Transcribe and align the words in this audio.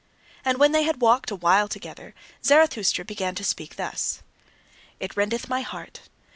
And 0.43 0.57
when 0.57 0.71
they 0.71 0.81
had 0.81 0.99
walked 0.99 1.29
a 1.29 1.35
while 1.35 1.67
together, 1.67 2.15
Zarathustra 2.43 3.05
began 3.05 3.35
to 3.35 3.43
speak 3.43 3.75
thus: 3.75 4.23
It 4.99 5.15
rendeth 5.15 5.47
my 5.47 5.61
heart. 5.61 6.09